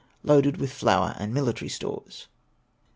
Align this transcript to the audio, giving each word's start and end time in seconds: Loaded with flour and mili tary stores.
Loaded 0.23 0.57
with 0.57 0.71
flour 0.73 1.13
and 1.19 1.31
mili 1.31 1.55
tary 1.55 1.69
stores. 1.69 2.25